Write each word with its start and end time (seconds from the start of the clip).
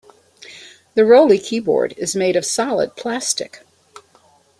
The 0.95 1.05
Rolly 1.05 1.37
keyboard 1.37 1.93
is 1.95 2.15
made 2.15 2.35
of 2.35 2.43
solid 2.43 2.95
plastic. 2.95 3.61